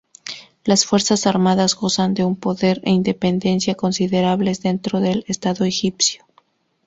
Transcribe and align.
Las 0.65 0.83
Fuerzas 0.85 1.27
Armadas 1.27 1.75
gozan 1.75 2.15
de 2.15 2.23
un 2.23 2.35
poder 2.35 2.81
e 2.85 2.89
independencia 2.89 3.75
considerables 3.75 4.63
dentro 4.63 4.99
del 4.99 5.23
Estado 5.27 5.63
egipcio. 5.63 6.25